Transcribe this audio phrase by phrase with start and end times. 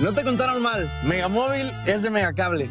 [0.00, 2.70] No te contaron mal, Megamóvil es de Megacable.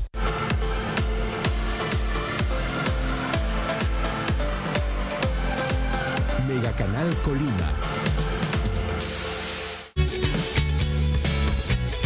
[6.51, 7.69] Megacanal Colima.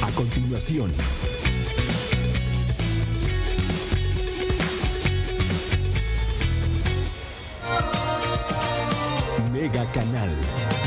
[0.03, 0.94] A continuación.
[9.52, 10.84] Mega Canal.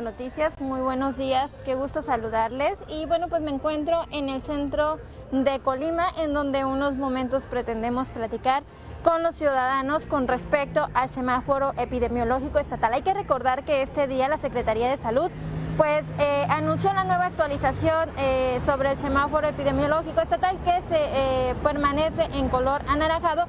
[0.00, 0.52] Noticias?
[0.60, 2.76] Muy buenos días, qué gusto saludarles.
[2.88, 4.98] Y bueno, pues me encuentro en el centro
[5.32, 8.62] de Colima, en donde unos momentos pretendemos platicar
[9.02, 12.94] con los ciudadanos con respecto al semáforo epidemiológico estatal.
[12.94, 15.30] Hay que recordar que este día la Secretaría de Salud
[15.76, 21.54] pues eh, anunció la nueva actualización eh, sobre el semáforo epidemiológico estatal que se eh,
[21.62, 23.46] permanece en color anaranjado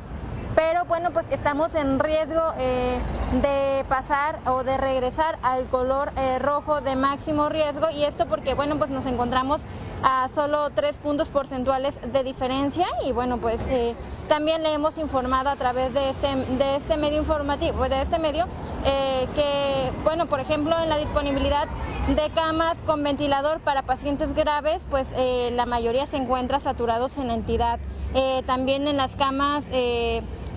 [0.62, 3.00] pero bueno, pues estamos en riesgo eh,
[3.42, 8.54] de pasar o de regresar al color eh, rojo de máximo riesgo y esto porque
[8.54, 9.62] bueno, pues nos encontramos
[10.04, 13.96] a solo tres puntos porcentuales de diferencia y bueno, pues eh,
[14.30, 18.46] también le hemos informado a través de este, de este medio informativo, de este medio,
[18.84, 21.68] que bueno, por ejemplo, en la disponibilidad
[22.08, 25.08] de camas con ventilador para pacientes graves, pues
[25.52, 27.80] la mayoría se encuentra saturados en la entidad.
[28.46, 29.66] también en las camas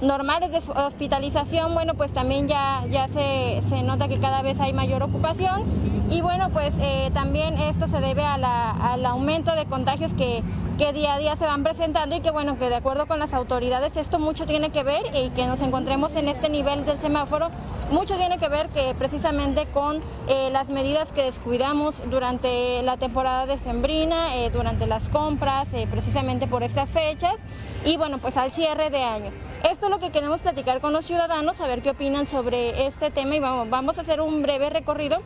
[0.05, 5.03] normales de hospitalización, bueno, pues también ya, ya se, nota que cada vez hay mayor
[5.03, 5.63] ocupación
[6.11, 10.43] y bueno, pues eh, también esto se debe al aumento de contagios que,
[10.79, 13.33] que día a día se van presentando y que bueno, que de acuerdo con las
[13.33, 17.51] autoridades esto mucho tiene que ver y que nos encontremos en este nivel del semáforo,
[17.91, 23.47] mucho tiene que ver que precisamente con eh, las medidas que descuidamos durante la temporada
[23.47, 27.35] de sembrina, eh, durante las compras, precisamente por estas fechas
[27.85, 29.31] y bueno, pues al cierre de año.
[29.75, 33.35] Esto es lo que queremos platicar con los ciudadanos, saber qué opinan sobre este tema
[33.35, 35.21] y vamos, a hacer un breve recorrido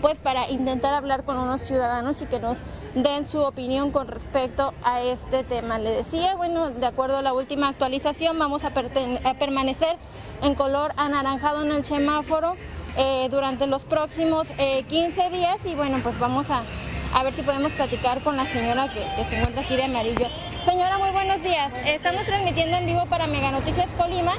[0.00, 2.56] pues para intentar hablar con unos ciudadanos y que nos
[2.94, 5.78] den su opinión con respecto a este tema.
[5.78, 9.94] Le decía, bueno, de acuerdo a la última actualización, vamos a, permanecer
[10.42, 12.56] en color anaranjado en el semáforo
[12.96, 14.48] eh, durante los próximos
[14.88, 18.90] 15 eh, días y bueno, pues vamos a, ver si podemos platicar con la señora
[18.90, 20.28] que se encuentra aquí de amarillo.
[20.64, 21.70] Señora, muy buenos días.
[21.86, 24.34] Estamos transmitiendo en vivo para Mega Noticias Colima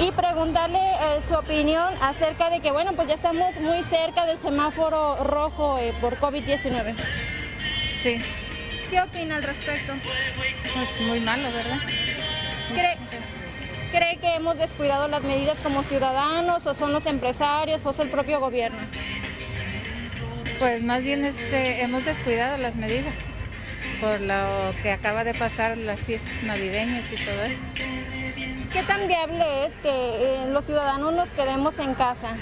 [0.00, 4.40] y preguntarle eh, su opinión acerca de que, bueno, pues ya estamos muy cerca del
[4.40, 6.94] semáforo rojo eh, por COVID-19.
[8.02, 8.22] Sí.
[8.90, 9.92] ¿Qué opina al respecto?
[10.74, 11.78] Pues muy malo, ¿verdad?
[12.74, 12.96] ¿Cree,
[13.92, 18.08] ¿Cree que hemos descuidado las medidas como ciudadanos o son los empresarios o es el
[18.08, 18.78] propio gobierno?
[20.58, 23.14] Pues más bien este, hemos descuidado las medidas
[24.00, 27.56] por lo que acaba de pasar las fiestas navideñas y todo eso.
[28.72, 32.36] ¿Qué tan viable es que eh, los ciudadanos nos quedemos en casa?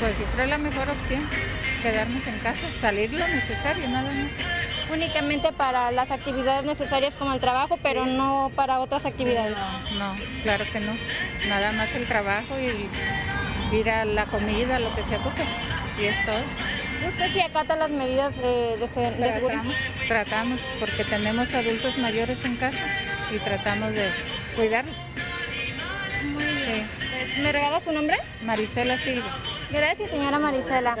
[0.00, 1.28] Pues yo creo la mejor opción,
[1.82, 4.30] quedarnos en casa, salir lo necesario, nada más.
[4.92, 9.56] Únicamente para las actividades necesarias como el trabajo, pero no para otras actividades.
[9.92, 10.92] No, no, claro que no.
[11.48, 15.44] Nada más el trabajo y ir a la comida, lo que se ocupe.
[16.00, 16.42] Y es todo.
[17.14, 19.62] ¿Usted sí acata las medidas de, de, seguridad?
[20.08, 22.84] Tratamos, porque tenemos adultos mayores en casa
[23.32, 24.10] y tratamos de
[24.56, 24.96] cuidarlos.
[26.24, 26.88] Muy bien.
[27.40, 28.16] ¿Me regala su nombre?
[28.42, 29.38] Marisela Silva.
[29.70, 30.98] Gracias, señora Marisela.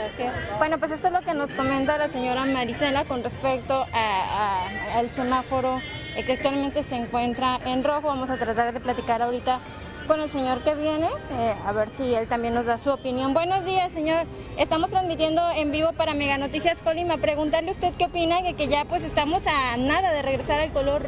[0.58, 5.82] Bueno, pues esto es lo que nos comenta la señora Marisela con respecto al semáforo
[6.14, 8.06] que actualmente se encuentra en rojo.
[8.06, 9.60] Vamos a tratar de platicar ahorita
[10.06, 13.34] con el señor que viene, eh, a ver si él también nos da su opinión.
[13.34, 14.26] Buenos días, señor.
[14.58, 17.16] Estamos transmitiendo en vivo para Mega Noticias Colima.
[17.16, 21.02] Preguntarle usted qué opina de que ya pues estamos a nada de regresar al color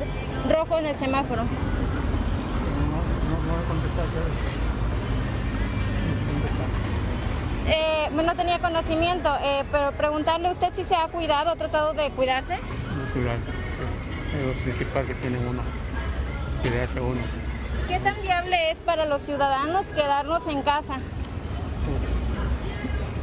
[0.49, 1.43] rojo en el semáforo.
[1.43, 1.49] No,
[3.29, 4.07] no, no contestar.
[7.69, 12.11] Eh, no tenía conocimiento, eh, pero preguntarle usted si se ha cuidado, ha tratado de
[12.11, 12.59] cuidarse.
[13.13, 13.51] Cuidarse.
[14.39, 15.63] Es lo principal que tiene uno,
[16.63, 17.46] cuidarse uno.
[17.89, 20.95] ¿Qué tan viable es para los ciudadanos quedarnos en casa?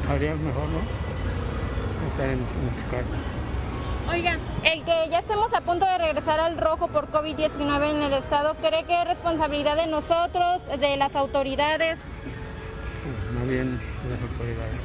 [0.10, 0.80] Habría mejor, ¿no?
[2.10, 2.39] Estar en,
[2.89, 3.07] casa.
[4.10, 8.13] Oiga, el que ya estemos a punto de regresar al rojo por COVID-19 en el
[8.13, 12.00] estado, ¿cree que es responsabilidad de nosotros, de las autoridades?
[13.33, 14.80] Más bien de las autoridades.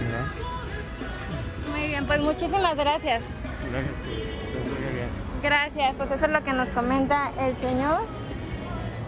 [0.00, 0.26] ¿Verdad?
[1.70, 3.22] Muy bien, pues muchísimas gracias.
[3.70, 3.94] Gracias.
[4.06, 5.08] Bien.
[5.42, 8.25] Gracias, pues eso es lo que nos comenta el señor.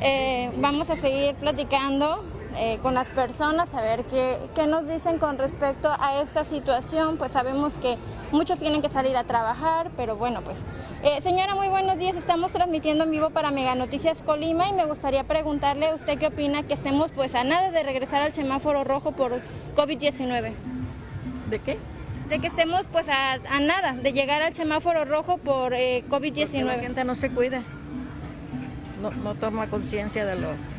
[0.01, 2.23] Eh, vamos a seguir platicando
[2.57, 7.17] eh, con las personas, a ver qué, qué nos dicen con respecto a esta situación.
[7.17, 7.97] Pues sabemos que
[8.33, 10.59] muchos tienen que salir a trabajar, pero bueno, pues.
[11.03, 12.17] Eh, señora, muy buenos días.
[12.17, 16.29] Estamos transmitiendo en vivo para Mega Noticias Colima y me gustaría preguntarle a usted qué
[16.29, 19.41] opina que estemos pues a nada de regresar al semáforo rojo por
[19.77, 20.53] COVID-19.
[21.51, 21.79] ¿De qué?
[22.29, 26.31] De que estemos pues a, a nada de llegar al semáforo rojo por eh, Porque
[26.31, 26.81] la COVID-19.
[26.81, 27.63] gente no se cuida.
[29.03, 30.37] No, no toma conciencia de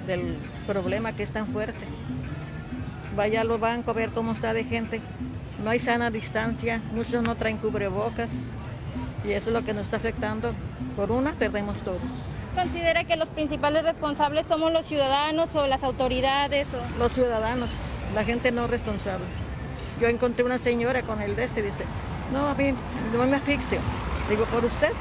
[0.07, 0.37] del
[0.67, 1.85] problema que es tan fuerte.
[3.15, 5.01] Vaya a los bancos a ver cómo está de gente.
[5.63, 8.45] No hay sana distancia, muchos no traen cubrebocas.
[9.23, 10.53] Y eso es lo que nos está afectando.
[10.95, 12.01] Por una, perdemos todos.
[12.55, 16.67] ¿Considera que los principales responsables somos los ciudadanos o las autoridades?
[16.73, 16.99] O...
[16.99, 17.69] Los ciudadanos,
[18.15, 19.25] la gente no responsable.
[20.01, 21.83] Yo encontré una señora con el de este y dice,
[22.31, 22.73] no, a mí
[23.13, 23.79] no me asfixio.
[24.29, 24.91] Digo, por usted,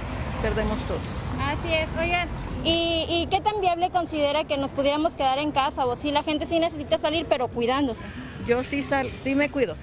[0.42, 1.00] perdemos todos.
[1.40, 2.28] Así es, oigan.
[2.68, 5.86] ¿Y, y qué tan viable considera que nos pudiéramos quedar en casa?
[5.86, 8.02] O si la gente sí necesita salir, pero cuidándose.
[8.46, 9.74] Yo sí, sal, sí me cuido.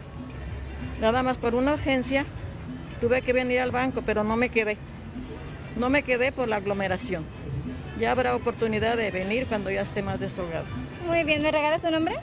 [1.01, 2.25] Nada más por una urgencia
[3.01, 4.77] tuve que venir al banco, pero no me quedé.
[5.77, 7.25] No me quedé por la aglomeración.
[7.99, 10.65] Ya habrá oportunidad de venir cuando ya esté más desahogado.
[11.07, 12.15] Muy bien, ¿me regala su nombre?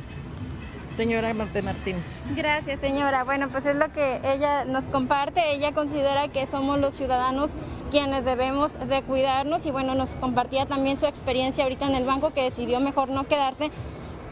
[0.96, 2.24] Señora Marte Martínez.
[2.36, 3.24] Gracias, señora.
[3.24, 5.52] Bueno, pues es lo que ella nos comparte.
[5.52, 7.50] Ella considera que somos los ciudadanos
[7.90, 12.32] quienes debemos de cuidarnos y bueno, nos compartía también su experiencia ahorita en el banco
[12.32, 13.70] que decidió mejor no quedarse,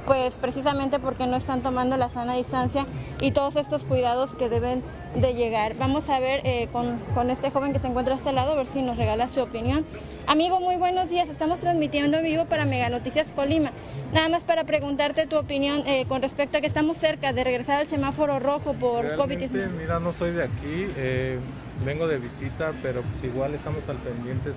[0.07, 2.87] pues precisamente porque no están tomando la sana distancia
[3.21, 4.83] y todos estos cuidados que deben
[5.17, 5.75] de llegar.
[5.79, 8.55] Vamos a ver eh, con, con este joven que se encuentra a este lado, a
[8.57, 9.85] ver si nos regala su opinión.
[10.27, 11.29] Amigo, muy buenos días.
[11.29, 13.73] Estamos transmitiendo en vivo para Mega Noticias Colima.
[14.13, 17.81] Nada más para preguntarte tu opinión eh, con respecto a que estamos cerca de regresar
[17.81, 19.71] al semáforo rojo por Realmente, COVID-19.
[19.71, 21.39] mira, no soy de aquí, eh,
[21.85, 24.55] vengo de visita, pero pues igual estamos al pendientes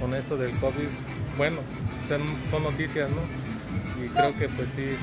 [0.00, 0.88] con esto del COVID.
[1.36, 1.58] Bueno,
[2.08, 2.20] son,
[2.50, 3.53] son noticias, ¿no?
[4.02, 4.96] Y creo que pues sí.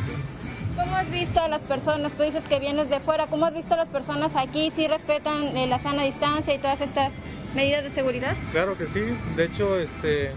[0.75, 2.11] ¿Cómo has visto a las personas?
[2.13, 3.27] Tú dices que vienes de fuera.
[3.27, 4.71] ¿Cómo has visto a las personas aquí?
[4.75, 7.11] ¿Sí respetan eh, la sana distancia y todas estas
[7.55, 8.33] medidas de seguridad?
[8.51, 9.01] claro que sí.
[9.35, 10.31] De hecho, este,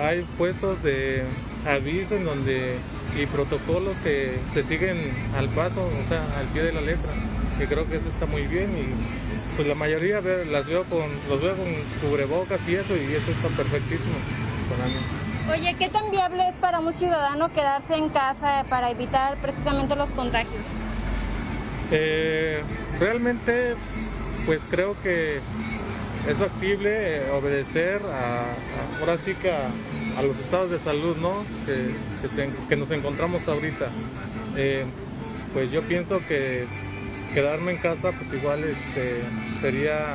[0.00, 1.24] hay puestos de
[1.66, 2.76] aviso en donde
[3.20, 4.98] y protocolos que se siguen
[5.36, 7.10] al paso, o sea, al pie de la letra.
[7.58, 11.40] Que creo que eso está muy bien y pues la mayoría las veo con, los
[11.40, 14.14] veo con cubrebocas y eso y eso está perfectísimo
[14.68, 15.23] para mí.
[15.52, 20.08] Oye, ¿qué tan viable es para un ciudadano quedarse en casa para evitar precisamente los
[20.10, 20.62] contagios?
[21.90, 22.62] Eh,
[22.98, 23.74] realmente,
[24.46, 30.70] pues creo que es factible eh, obedecer a, a- ahora sí que a, los estados
[30.70, 31.44] de salud, ¿no?
[31.66, 33.88] Que, nos encontramos ahorita.
[34.56, 34.86] Eh,
[35.52, 36.64] pues yo pienso que
[37.34, 39.20] quedarme en casa, pues igual este,
[39.60, 40.14] sería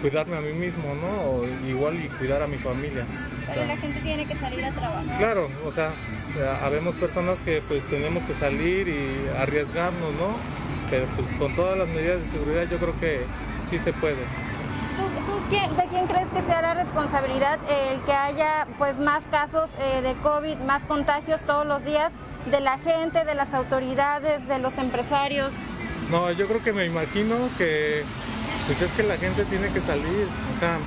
[0.00, 1.08] cuidarme a mí mismo, ¿no?
[1.30, 3.04] O igual y cuidar a mi familia.
[3.50, 5.18] O sea, la gente tiene que salir a trabajar.
[5.18, 10.36] Claro, o sea, eh, habemos personas que pues tenemos que salir y arriesgarnos, ¿no?
[10.90, 13.20] Pero pues con todas las medidas de seguridad yo creo que
[13.70, 14.16] sí se puede.
[14.96, 18.98] ¿Tú, tú quién- de quién crees que sea la responsabilidad eh, el que haya pues
[18.98, 22.10] más casos eh, de COVID, más contagios todos los días?
[22.50, 25.50] ¿De la gente, de las autoridades, de los empresarios?
[26.10, 28.04] No, yo creo que me imagino que
[28.66, 30.26] pues es que la gente tiene que salir,
[30.56, 30.78] o sea,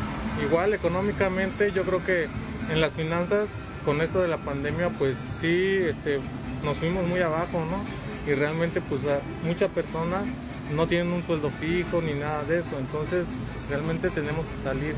[0.43, 2.27] igual económicamente yo creo que
[2.71, 3.49] en las finanzas
[3.85, 6.19] con esto de la pandemia pues sí este,
[6.63, 8.31] nos fuimos muy abajo, ¿no?
[8.31, 9.01] Y realmente pues
[9.43, 10.23] muchas personas
[10.75, 13.25] no tienen un sueldo fijo ni nada de eso, entonces
[13.69, 14.93] realmente tenemos que salir.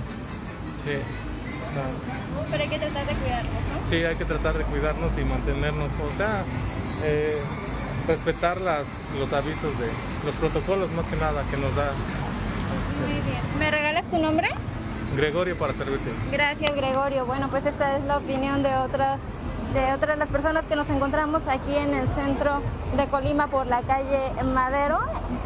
[0.86, 1.00] Sí,
[2.52, 3.90] Pero hay que tratar de cuidarnos, ¿no?
[3.90, 6.44] Sí, hay que tratar de cuidarnos y mantenernos, o sea,
[7.06, 7.38] eh,
[8.08, 8.84] respetar las,
[9.18, 9.88] los avisos de
[10.26, 11.92] los protocolos más que nada que nos da
[13.08, 13.42] Muy bien.
[13.60, 14.50] ¿Me regalas tu nombre?
[15.16, 16.10] Gregorio para servirte.
[16.32, 17.26] Gracias, Gregorio.
[17.26, 19.20] Bueno, pues esta es la opinión de otras
[19.74, 22.62] de otras las personas que nos encontramos aquí en el centro
[22.96, 24.20] de Colima por la calle
[24.54, 25.00] Madero,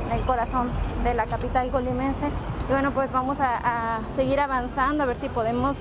[0.05, 0.69] en el corazón
[1.05, 2.27] de la capital colimense.
[2.67, 5.77] Y bueno, pues vamos a, seguir avanzando, a ver si podemos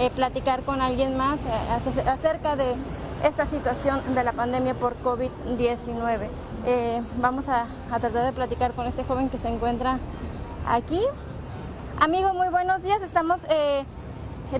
[0.00, 2.74] eh, platicar con alguien más eh, ace- acerca de
[3.22, 6.26] esta situación de la pandemia por COVID-19.
[6.66, 9.98] Eh, vamos a, a tratar de platicar con este joven que se encuentra
[10.68, 11.00] aquí.
[12.00, 13.00] Amigo, muy buenos días.
[13.02, 13.84] Estamos eh,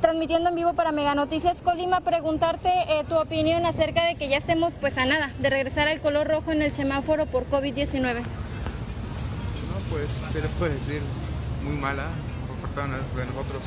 [0.01, 2.01] transmitiendo en vivo para Mega Noticias Colima.
[2.01, 6.01] Preguntarte eh, tu opinión acerca de que ya estemos pues a nada de regresar al
[6.01, 8.15] color rojo en el semáforo por COVID-19.
[8.15, 8.23] No,
[9.91, 11.03] pues, ¿qué les puedo decir?
[11.65, 12.05] muy mala
[12.47, 13.63] por parte de nosotros.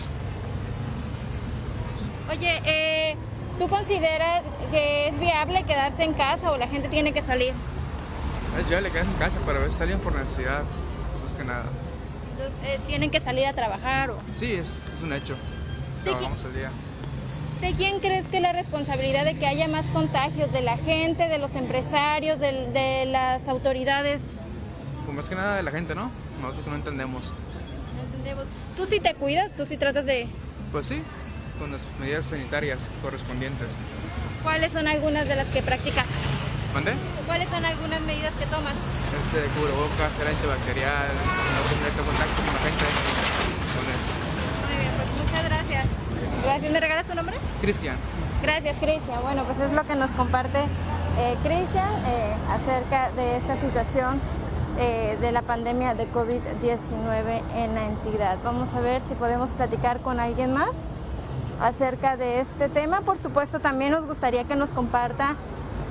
[2.30, 3.16] Oye, eh,
[3.58, 7.54] ¿tú consideras que es viable quedarse en casa o la gente tiene que salir?
[8.60, 10.62] Es viable quedarse en casa, pero a veces salen por necesidad,
[11.24, 11.66] más que nada.
[12.38, 14.20] Entonces, eh, ¿Tienen que salir a trabajar o...?
[14.38, 15.36] Sí, es, es un hecho.
[16.04, 16.72] ¿De Trabajamos el día.
[17.62, 20.52] ¿De quién crees que es la responsabilidad de que haya más contagios?
[20.52, 24.20] ¿De la gente, de los empresarios, de, de las autoridades?
[25.06, 26.12] Pues más que nada de la gente, ¿no?
[26.40, 27.24] Nosotros no entendemos.
[27.96, 28.46] No entendemos.
[28.76, 29.56] ¿Tú sí te cuidas?
[29.56, 30.28] ¿Tú sí tratas de...?
[30.72, 31.02] Pues sí,
[31.60, 33.68] con las medidas sanitarias correspondientes.
[34.44, 36.06] ¿Cuáles son algunas de las que practicas?
[36.74, 36.94] ¿Mandé?
[37.26, 38.74] ¿Cuáles son algunas medidas que tomas?
[38.74, 42.86] Este cubrebocas, gel antibacterial, no tener contacto con la gente.
[43.74, 44.14] Con eso.
[44.68, 45.86] Muy bien, pues muchas gracias.
[46.44, 46.72] Gracias.
[46.72, 47.38] ¿Me regalas tu nombre?
[47.62, 47.98] Cristian.
[48.42, 49.22] Gracias, Cristian.
[49.24, 54.22] Bueno, pues es lo que nos comparte eh, Cristian eh, acerca de esta situación
[54.80, 58.38] eh, de la pandemia de COVID-19 en la entidad.
[58.44, 60.70] Vamos a ver si podemos platicar con alguien más
[61.60, 63.02] acerca de este tema.
[63.02, 65.36] Por supuesto, también nos gustaría que nos comparta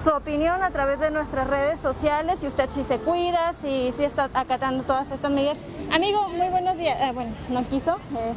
[0.07, 4.05] su opinión a través de nuestras redes sociales, si usted sí se cuida, si, si
[4.05, 5.59] está acatando todas estas medidas.
[5.93, 6.97] Amigo, muy buenos días.
[7.03, 7.97] Ah, bueno, no quiso.
[8.17, 8.33] Eh,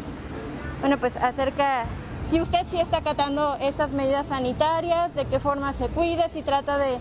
[0.80, 1.86] bueno, pues acerca,
[2.32, 6.80] si usted sí está acatando estas medidas sanitarias, de qué forma se cuida, si trata
[6.80, 6.98] de,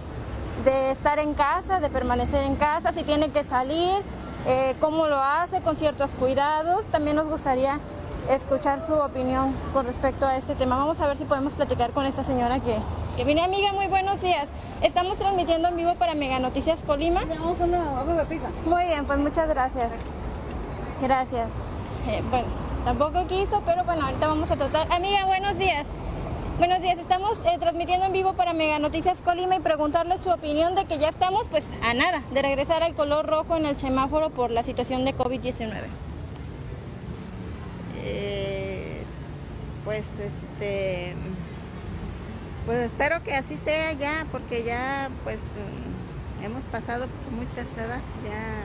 [0.66, 4.02] de estar en casa, de permanecer en casa, si tiene que salir,
[4.46, 6.84] eh, cómo lo hace, con ciertos cuidados.
[6.88, 7.80] También nos gustaría
[8.28, 10.76] escuchar su opinión con respecto a este tema.
[10.76, 12.76] Vamos a ver si podemos platicar con esta señora que,
[13.18, 13.42] que viene.
[13.42, 14.46] Amiga, muy buenos días.
[14.80, 17.22] Estamos transmitiendo en vivo para Mega Noticias Colima.
[18.64, 19.90] Muy bien, pues muchas gracias.
[21.02, 21.48] Gracias.
[22.06, 22.46] Eh, bueno,
[22.84, 24.92] tampoco quiso, pero bueno, ahorita vamos a tratar.
[24.92, 25.84] Amiga, buenos días.
[26.58, 30.76] Buenos días, estamos eh, transmitiendo en vivo para Mega Noticias Colima y preguntarle su opinión
[30.76, 34.30] de que ya estamos pues a nada de regresar al color rojo en el semáforo
[34.30, 35.72] por la situación de COVID-19.
[37.96, 39.02] Eh,
[39.84, 41.16] pues este
[42.68, 48.02] pues espero que así sea ya porque ya pues mm, hemos pasado por muchas ¿verdad?
[48.22, 48.60] ya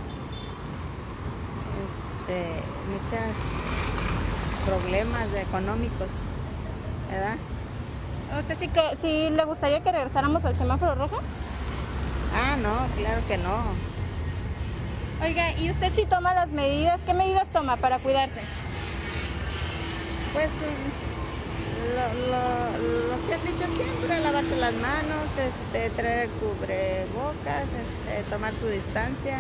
[2.28, 3.36] este muchos
[4.66, 6.10] problemas económicos
[7.10, 7.38] ¿verdad?
[8.42, 11.22] ¿Usted sí, co- sí le gustaría que regresáramos al semáforo rojo?
[12.36, 13.58] ah no claro que no
[15.24, 17.00] Oiga, ¿y usted sí toma las medidas?
[17.06, 18.42] ¿Qué medidas toma para cuidarse?
[20.34, 20.93] Pues mm,
[21.84, 28.54] lo, lo- lo que han dicho siempre, lavarse las manos, este, traer cubrebocas, este, tomar
[28.54, 29.40] su distancia.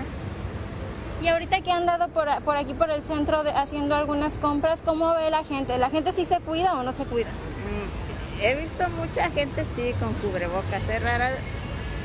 [1.22, 4.82] Y ahorita que han dado por, por aquí, por el centro, de- haciendo algunas compras,
[4.84, 5.78] ¿cómo ve la gente?
[5.78, 7.30] ¿La gente sí se cuida o no se cuida?
[7.30, 11.30] Mm, He visto mucha gente sí con cubrebocas, es rara,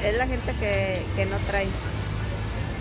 [0.04, 1.66] es la gente que, que no trae.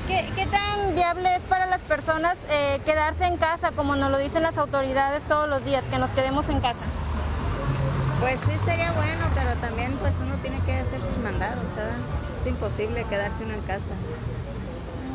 [0.07, 4.17] ¿Qué, qué tan viable es para las personas eh, quedarse en casa, como nos lo
[4.19, 6.83] dicen las autoridades todos los días, que nos quedemos en casa?
[8.19, 11.97] Pues sí sería bueno, pero también pues uno tiene que hacer sus mandados, ¿verdad?
[12.41, 13.83] Es imposible quedarse uno en casa.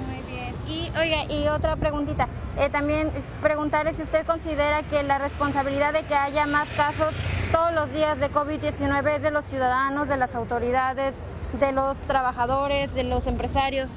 [0.06, 0.54] Muy bien.
[0.68, 2.28] Y oiga, y otra preguntita.
[2.58, 3.10] Eh, también
[3.42, 7.12] preguntarle si usted considera que la responsabilidad de que haya más casos
[7.50, 11.22] todos los días de COVID-19 es de los ciudadanos, de las autoridades,
[11.58, 13.90] de los trabajadores, de los empresarios.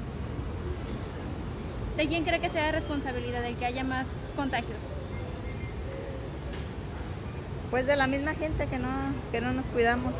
[1.96, 4.95] ¿De quién cree que sea responsabilidad de que haya más contagios?
[7.70, 8.88] Pues de la misma gente que no,
[9.32, 10.14] que no nos cuidamos.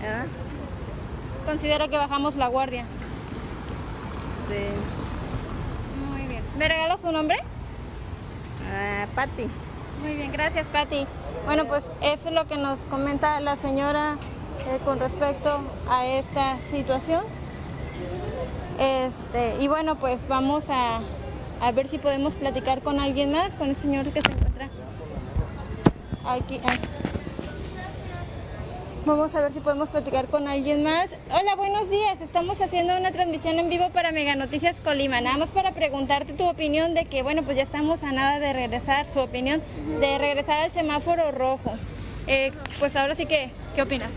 [0.00, 0.26] ¿verdad?
[1.46, 2.84] Considera que bajamos la guardia.
[4.48, 4.64] Sí.
[6.12, 6.42] Muy bien.
[6.58, 7.36] ¿Me regala su nombre?
[8.74, 9.46] Ah, Pati.
[10.02, 11.06] Muy bien, gracias Patti.
[11.46, 14.16] Bueno, pues eso es lo que nos comenta la señora
[14.66, 17.22] eh, con respecto a esta situación.
[18.78, 21.00] Este, y bueno, pues vamos a,
[21.60, 24.51] a ver si podemos platicar con alguien más, con el señor que se encuentra
[26.26, 26.60] aquí.
[26.64, 26.88] aquí.
[29.04, 31.10] Vamos a ver si podemos platicar con alguien más.
[31.28, 32.20] Hola, buenos días.
[32.20, 35.20] Estamos haciendo una transmisión en vivo para Mega Noticias Colima.
[35.20, 38.52] Nada más para preguntarte tu opinión de que, bueno, pues ya estamos a nada de
[38.52, 39.60] regresar, su opinión
[40.00, 41.74] de regresar al semáforo rojo.
[42.28, 44.10] Eh, pues ahora sí que, ¿qué opinas?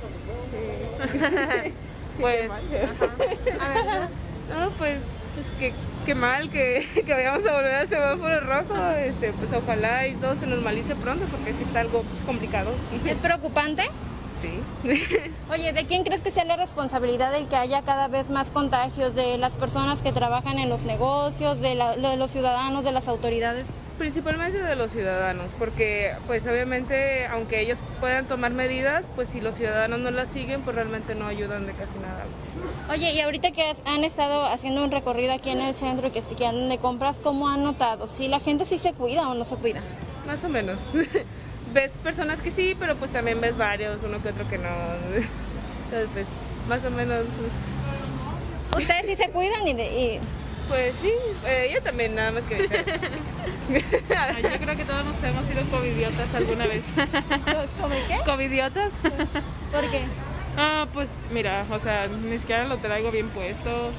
[2.17, 2.49] Pues,
[4.49, 4.97] no, pues,
[5.35, 5.73] pues que,
[6.05, 8.75] que mal que, que vayamos a volver al semáforo rojo.
[8.97, 12.71] Este, pues ojalá y todo se normalice pronto porque sí está algo complicado.
[13.05, 13.83] ¿Es preocupante?
[14.41, 14.59] Sí.
[15.51, 19.15] Oye, ¿de quién crees que sea la responsabilidad de que haya cada vez más contagios?
[19.15, 23.07] ¿De las personas que trabajan en los negocios, de, la- de los ciudadanos, de las
[23.07, 23.65] autoridades?
[23.97, 29.55] Principalmente de los ciudadanos, porque pues obviamente aunque ellos puedan tomar medidas, pues si los
[29.55, 32.25] ciudadanos no las siguen, pues realmente no ayudan de casi nada.
[32.91, 36.21] Oye, y ahorita que han estado haciendo un recorrido aquí en el centro y que,
[36.21, 38.07] que andan de compras, ¿cómo han notado?
[38.07, 39.81] ¿Si la gente sí se cuida o no se cuida?
[40.27, 40.77] Más o menos.
[41.73, 44.69] ves personas que sí, pero pues también ves varios, uno que otro que no.
[45.85, 46.25] Entonces, pues,
[46.67, 47.25] más o menos.
[48.75, 49.67] ¿Ustedes sí se cuidan?
[49.67, 50.19] Y, y...
[50.67, 51.11] Pues sí,
[51.45, 52.67] eh, yo también, nada más que yo
[53.69, 56.83] creo que todos nos hemos sido covidiotas alguna vez.
[57.81, 58.17] ¿Cómo qué?
[58.25, 58.91] Covidiotas.
[59.71, 60.01] ¿Por qué?
[60.57, 63.91] Ah, pues mira, o sea, ni siquiera lo traigo bien puesto.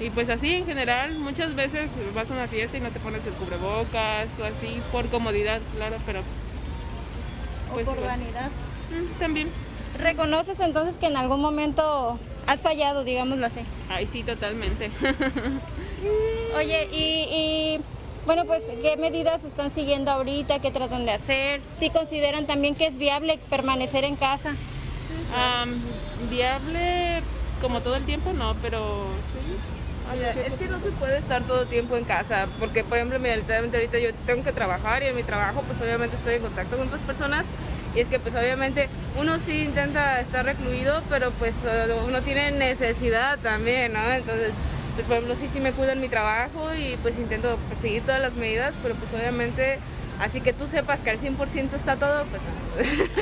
[0.00, 3.24] Y pues así en general, muchas veces vas a una fiesta y no te pones
[3.26, 6.22] el cubrebocas o así, por comodidad, claro, pero...
[7.72, 8.50] Pues, o por vanidad.
[8.90, 9.48] Mm, también.
[9.98, 13.60] ¿Reconoces entonces que en algún momento has fallado, digámoslo así?
[13.90, 14.90] Ay, sí, totalmente.
[16.56, 17.80] Oye, y,
[18.26, 20.58] bueno, pues, ¿qué medidas están siguiendo ahorita?
[20.58, 21.60] ¿Qué tratan de hacer?
[21.74, 24.54] ¿Sí consideran también que es viable permanecer en casa?
[26.28, 27.22] viable
[27.60, 30.40] como todo el tiempo, no, pero sí.
[30.46, 33.34] es que no se puede estar todo el tiempo en casa, porque por ejemplo, mira,
[33.34, 36.86] ahorita yo tengo que trabajar y en mi trabajo pues obviamente estoy en contacto con
[36.88, 37.44] otras personas
[37.94, 38.88] y es que pues obviamente
[39.18, 41.54] uno sí intenta estar recluido, pero pues
[42.06, 44.10] uno tiene necesidad también, ¿no?
[44.10, 44.52] Entonces
[44.94, 48.02] pues por ejemplo sí, sí me cuido en mi trabajo y pues intento pues, seguir
[48.02, 49.78] todas las medidas, pero pues obviamente
[50.20, 52.40] así que tú sepas que al 100% está todo, pues...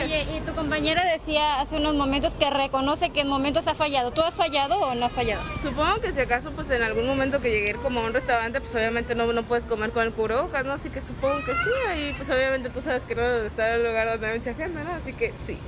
[0.02, 4.10] Oye, y tu compañera decía hace unos momentos que reconoce que en momentos ha fallado.
[4.10, 5.42] ¿Tú has fallado o no has fallado?
[5.62, 8.74] Supongo que si acaso, pues en algún momento que llegué como a un restaurante, pues
[8.74, 10.74] obviamente no, no puedes comer con el cubrebocas, ¿no?
[10.74, 13.86] Así que supongo que sí, ahí pues obviamente tú sabes que no estar en un
[13.86, 14.90] lugar donde hay mucha gente, ¿no?
[14.92, 15.58] Así que sí.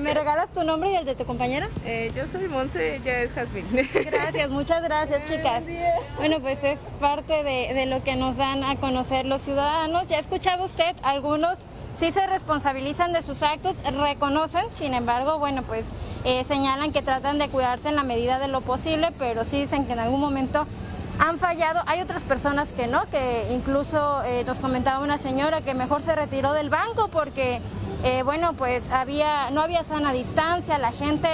[0.00, 1.68] ¿Me regalas tu nombre y el de tu compañera?
[1.84, 3.88] Eh, yo soy Monse, ella es Jasmine.
[3.92, 5.62] Gracias, muchas gracias, chicas.
[6.16, 10.06] Bueno, pues es parte de, de lo que nos dan a conocer los ciudadanos.
[10.06, 10.18] Ya
[10.50, 11.58] escuchaba usted algunos
[11.98, 15.84] sí se responsabilizan de sus actos, reconocen, sin embargo, bueno, pues
[16.24, 19.86] eh, señalan que tratan de cuidarse en la medida de lo posible, pero sí dicen
[19.86, 20.66] que en algún momento
[21.18, 21.82] han fallado.
[21.86, 26.14] Hay otras personas que no, que incluso eh, nos comentaba una señora que mejor se
[26.14, 27.60] retiró del banco porque,
[28.02, 31.28] eh, bueno, pues había, no había sana distancia, la gente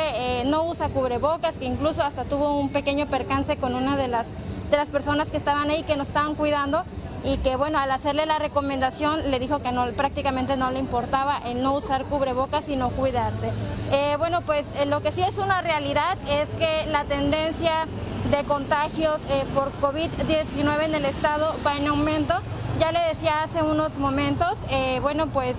[0.47, 4.27] no usa cubrebocas, que incluso hasta tuvo un pequeño percance con una de las,
[4.73, 6.85] de las personas que estaban ahí, que nos estaban cuidando
[7.27, 11.39] y que bueno, al hacerle la recomendación le dijo que no, prácticamente no le importaba
[11.45, 13.53] el no usar cubrebocas sino cuidarse.
[13.91, 17.89] Eh, bueno, pues eh, lo que sí es una realidad es que la tendencia
[18.31, 22.35] de contagios eh, por COVID-19 en el estado va en aumento.
[22.79, 24.53] Ya le decía hace unos momentos,
[25.01, 25.57] bueno, pues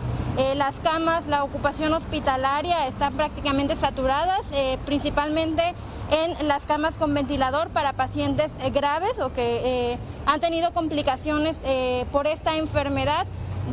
[0.55, 4.41] las camas, la ocupación hospitalaria están prácticamente saturadas,
[4.85, 5.73] principalmente
[6.11, 11.57] en las camas con ventilador para pacientes eh, graves o que eh, han tenido complicaciones
[11.65, 13.25] eh, por esta enfermedad.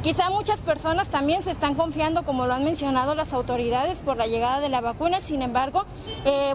[0.02, 4.26] Quizá muchas personas también se están confiando, como lo han mencionado las autoridades, por la
[4.26, 5.20] llegada de la vacuna.
[5.20, 5.86] Sin embargo,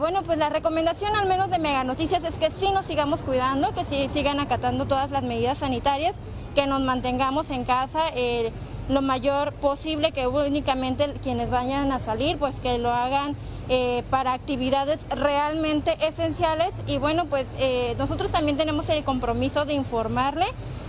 [0.02, 3.74] bueno, pues la recomendación al menos de Mega Noticias es que sí nos sigamos cuidando,
[3.74, 6.16] que sí sigan acatando todas las medidas sanitarias,
[6.54, 8.02] que nos mantengamos en casa
[8.90, 13.36] lo mayor posible, que únicamente quienes vayan a salir, pues que lo hagan
[13.70, 19.76] eh, para actividades realmente esenciales y bueno, pues eh, nosotros también tenemos el compromiso de
[19.76, 20.48] informarle,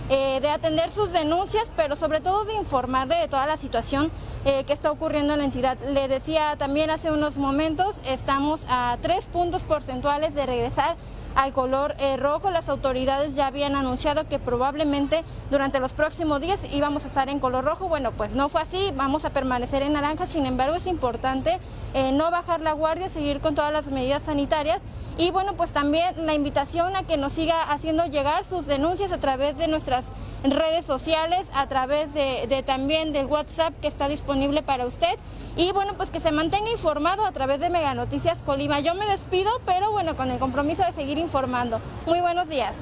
[0.09, 4.11] eh, de atender sus denuncias, pero sobre todo de informarle de toda la situación
[4.43, 5.77] que está ocurriendo en la entidad.
[5.87, 10.95] Le decía también hace unos momentos, estamos a tres puntos porcentuales de regresar
[11.35, 12.51] al color eh, rojo.
[12.51, 17.39] Las autoridades ya habían anunciado que probablemente durante los próximos días íbamos a estar en
[17.39, 17.87] color rojo.
[17.87, 20.27] Bueno, pues no fue así, vamos a permanecer en naranja.
[20.27, 21.59] Sin embargo, es importante
[21.93, 24.81] eh, no bajar la guardia, seguir con todas las medidas sanitarias.
[25.17, 29.19] Y bueno, pues también la invitación a que nos siga haciendo llegar sus denuncias a
[29.19, 30.05] través de nuestras
[30.43, 35.19] redes sociales, a través de, también del WhatsApp que está disponible para usted.
[35.57, 38.79] Y bueno, pues que se mantenga informado a través de Mega Noticias Colima.
[38.79, 41.81] Yo me despido, pero bueno, con el compromiso de seguir informando.
[42.05, 42.73] Muy buenos días.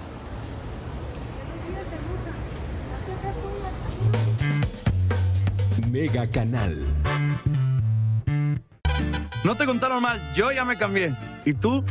[5.90, 6.78] Mega Canal.
[9.44, 11.16] No te contaron mal, yo ya me cambié.
[11.46, 11.84] ¿Y tú?